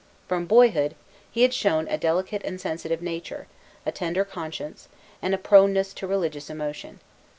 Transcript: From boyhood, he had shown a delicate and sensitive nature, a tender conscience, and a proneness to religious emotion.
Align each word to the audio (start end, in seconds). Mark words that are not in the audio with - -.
From 0.27 0.47
boyhood, 0.47 0.95
he 1.31 1.43
had 1.43 1.53
shown 1.53 1.87
a 1.87 1.95
delicate 1.95 2.41
and 2.43 2.59
sensitive 2.59 3.03
nature, 3.03 3.45
a 3.85 3.91
tender 3.91 4.25
conscience, 4.25 4.87
and 5.21 5.35
a 5.35 5.37
proneness 5.37 5.93
to 5.93 6.07
religious 6.07 6.49
emotion. 6.49 6.99